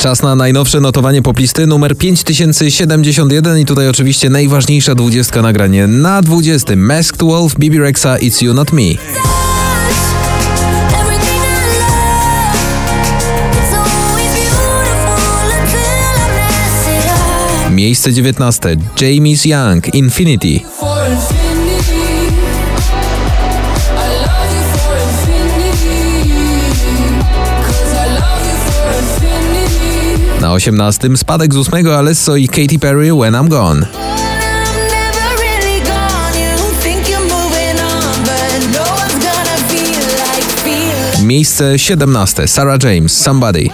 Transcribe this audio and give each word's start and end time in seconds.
Czas 0.00 0.22
na 0.22 0.34
najnowsze 0.34 0.80
notowanie 0.80 1.22
poplisty 1.22 1.66
numer 1.66 1.96
5071 1.98 3.58
i 3.58 3.64
tutaj 3.64 3.88
oczywiście 3.88 4.30
najważniejsza 4.30 4.94
dwudziestka 4.94 5.42
nagranie. 5.42 5.86
Na 5.86 6.22
20 6.22 6.76
Masked 6.76 7.22
Wolf, 7.22 7.54
Bibi 7.58 7.78
Rexa, 7.78 8.16
It's 8.18 8.44
You 8.44 8.54
Not 8.54 8.72
Me. 8.72 8.82
Miejsce 17.70 18.12
19 18.12 18.76
James 19.00 19.44
Young, 19.44 19.94
infinity 19.94 20.60
Na 30.50 30.54
18 30.54 31.16
spadek 31.16 31.54
z 31.54 31.56
8 31.56 31.86
Alesso 31.86 32.36
i 32.36 32.48
Katy 32.48 32.78
Perry 32.78 33.12
When 33.12 33.34
I'm 33.34 33.48
Gone. 33.48 33.86
Miejsce 41.22 41.78
17 41.78 42.48
Sarah 42.48 42.82
James 42.82 43.12
Somebody. 43.12 43.70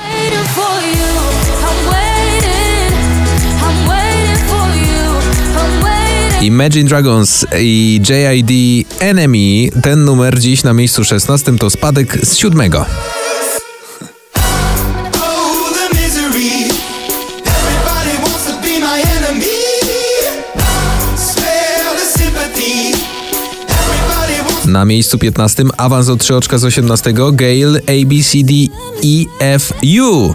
Imagine 6.42 6.88
Dragons 6.88 7.46
i 7.60 8.00
JID 8.08 8.86
Enemy. 9.00 9.68
Ten 9.82 10.04
numer 10.04 10.38
dziś 10.40 10.62
na 10.62 10.72
miejscu 10.72 11.04
16 11.04 11.58
to 11.58 11.70
spadek 11.70 12.18
z 12.22 12.36
7. 12.36 12.70
Na 24.76 24.84
miejscu 24.84 25.18
15 25.18 25.64
awans 25.76 26.08
o 26.08 26.16
3 26.16 26.36
oczka 26.36 26.58
z 26.58 26.64
18 26.64 27.12
Gale 27.12 27.80
ABCD 27.80 28.52
EFU. 29.40 30.34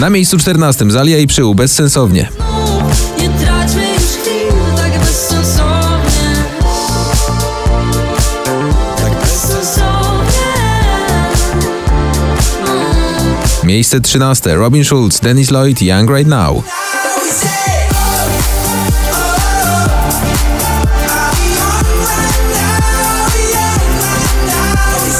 Na 0.00 0.10
miejscu 0.10 0.38
14 0.38 0.90
Zalia 0.90 1.18
i 1.18 1.26
Przyłu 1.26 1.54
bezsensownie. 1.54 2.41
Miejsce 13.72 14.00
13. 14.00 14.56
Robin 14.56 14.84
Schulz, 14.84 15.20
Dennis 15.20 15.50
Lloyd, 15.50 15.82
Young 15.82 16.10
Right 16.10 16.28
Now. 16.28 16.62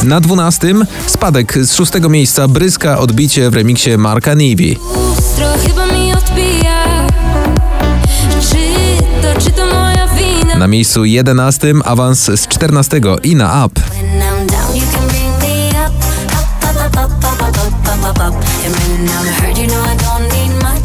Na 0.03 0.21
12 0.21 0.75
spadek 1.07 1.59
z 1.65 1.75
szóstego 1.75 2.09
miejsca 2.09 2.49
bryska 2.49 2.99
odbicie 2.99 3.51
w 3.51 3.55
remiksie 3.55 3.99
Marka 3.99 4.35
Nivi. 4.35 4.79
Na 10.59 10.69
miejscu 10.69 11.05
11 11.05 11.73
awans 11.85 12.25
z 12.25 12.49
14 12.49 13.01
i 13.23 13.37
na 13.37 13.67
up. 13.67 14.02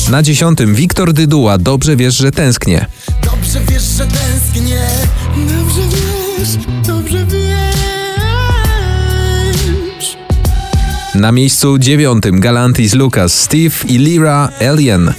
Na 0.09 0.21
10 0.23 0.59
Wiktor 0.65 1.13
Dyduła 1.13 1.57
Dobrze 1.57 1.95
wiesz, 1.95 2.17
że 2.17 2.31
tęsknię. 2.31 2.85
Dobrze 3.23 3.59
wiesz, 3.69 3.83
że 3.83 4.07
tęsknię. 4.07 4.87
Dobrze 5.37 5.81
wiesz, 5.81 6.57
dobrze 6.87 7.25
wiesz. 7.25 7.77
Na 11.15 11.31
miejscu 11.31 11.77
9 11.77 12.23
Galantis 12.31 12.93
Lucas, 12.93 13.33
Steve 13.33 13.75
i 13.87 13.97
Lira 13.97 14.49
Alien. 14.71 15.13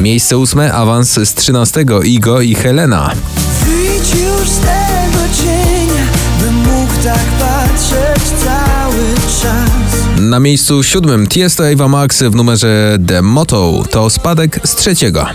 Miejsce 0.00 0.36
8 0.36 0.60
awans 0.72 1.12
z 1.24 1.34
13 1.34 1.84
Igo 2.04 2.40
i 2.40 2.54
Helena. 2.54 3.10
Wyjdź 3.64 4.10
już 4.10 4.48
z 4.48 4.58
tego 4.58 5.24
cienia, 5.36 6.04
bym 6.40 6.54
mógł 6.54 6.92
tak 7.04 7.24
patrzeć 7.38 8.22
cały 8.44 9.14
czas. 9.42 10.20
Na 10.20 10.40
miejscu 10.40 10.82
7 10.82 11.26
Tiesto 11.26 11.68
Eva 11.68 11.88
Max 11.88 12.22
w 12.22 12.34
numerze 12.34 12.98
The 13.06 13.22
Motto 13.22 13.84
to 13.90 14.10
spadek 14.10 14.60
z 14.64 14.74
trzeciego. 14.74 15.26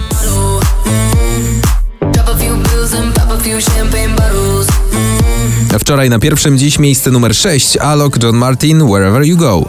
Wczoraj 5.80 6.10
na 6.10 6.20
pierwszym, 6.20 6.58
dziś 6.58 6.80
miejsce 6.80 7.12
numer 7.12 7.36
6 7.36 7.78
Alok 7.78 8.24
John 8.24 8.36
Martin 8.36 8.88
Wherever 8.88 9.24
You 9.24 9.38
Go. 9.38 9.66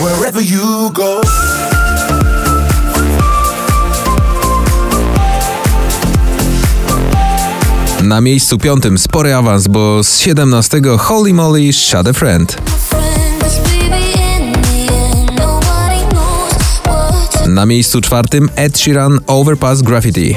Wherever 0.00 0.42
you 0.42 0.90
go. 0.90 1.20
Na 8.10 8.20
miejscu 8.20 8.58
piątym 8.58 8.98
spory 8.98 9.34
awans, 9.34 9.68
bo 9.68 10.04
z 10.04 10.18
17 10.18 10.80
Holy 10.98 11.34
Moly 11.34 11.72
Shut 11.72 12.06
a 12.08 12.12
Friend. 12.12 12.56
Na 17.46 17.66
miejscu 17.66 18.00
czwartym 18.00 18.50
Ed 18.56 18.78
Sheeran 18.78 19.20
Overpass 19.26 19.82
Graffiti. 19.82 20.36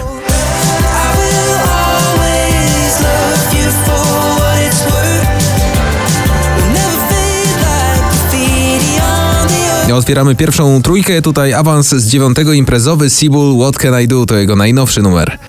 Otwieramy 9.93 10.35
pierwszą 10.35 10.81
trójkę, 10.81 11.21
tutaj 11.21 11.53
awans 11.53 11.89
z 11.89 12.07
dziewiątego 12.07 12.53
imprezowy 12.53 13.09
Seabull 13.09 13.59
What 13.59 13.77
Can 13.77 14.01
I 14.01 14.07
Do, 14.07 14.25
to 14.25 14.35
jego 14.35 14.55
najnowszy 14.55 15.01
numer. 15.01 15.39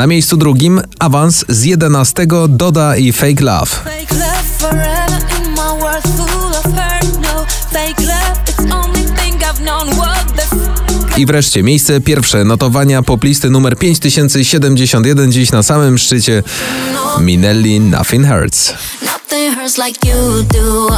Na 0.00 0.06
miejscu 0.06 0.36
drugim 0.36 0.80
awans 0.98 1.44
z 1.48 1.64
11 1.64 2.26
Doda 2.48 2.96
i 2.96 3.12
Fake 3.12 3.44
Love. 3.44 3.70
No 8.68 8.86
I 11.16 11.26
wreszcie 11.26 11.62
miejsce 11.62 12.00
pierwsze 12.00 12.44
notowania 12.44 13.02
poplisty 13.02 13.50
numer 13.50 13.78
5071 13.78 15.32
dziś 15.32 15.52
na 15.52 15.62
samym 15.62 15.98
szczycie 15.98 16.42
Minelli 17.18 17.80
Nothing 17.80 18.26
Hurts. 18.26 18.74
Nothing 19.02 19.54
hurts 19.54 19.76
like 19.76 20.08
you 20.08 20.42
do. 20.42 20.90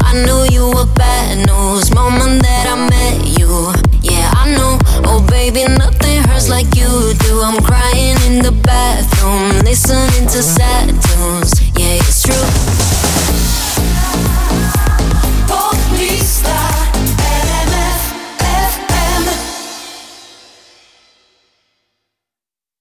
in 8.32 8.42
the 8.42 8.52
bathroom, 8.62 9.64
listening 9.64 10.26
to 10.28 10.42
sad 10.42 10.88
tunes. 10.88 11.60
Yeah, 11.78 12.00
it's 12.00 12.22
true. 12.22 12.51